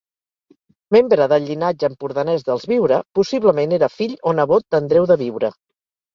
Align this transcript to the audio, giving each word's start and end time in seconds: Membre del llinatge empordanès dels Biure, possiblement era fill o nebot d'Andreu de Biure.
Membre 0.95 1.27
del 1.33 1.45
llinatge 1.49 1.87
empordanès 1.89 2.47
dels 2.47 2.65
Biure, 2.73 2.99
possiblement 3.21 3.77
era 3.79 3.93
fill 4.01 4.19
o 4.27 4.35
nebot 4.41 4.69
d'Andreu 4.73 5.09
de 5.15 5.21
Biure. 5.25 5.55